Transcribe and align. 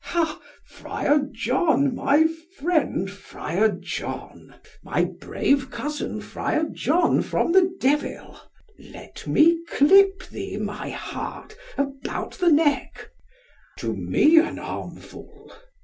Ha, 0.03 0.39
Friar 0.65 1.29
John, 1.31 1.93
my 1.93 2.25
friend 2.57 3.07
Friar 3.07 3.69
John, 3.79 4.55
my 4.83 5.03
brave 5.05 5.69
cousin 5.69 6.21
Friar 6.21 6.63
John 6.73 7.21
from 7.21 7.51
the 7.51 7.71
devil! 7.79 8.39
Let 8.79 9.27
me 9.27 9.59
clip 9.69 10.23
thee, 10.27 10.57
my 10.57 10.89
heart, 10.89 11.55
about 11.77 12.31
the 12.31 12.51
neck; 12.51 13.11
to 13.77 13.95
me 13.95 14.37
an 14.39 14.57
armful. 14.57 15.53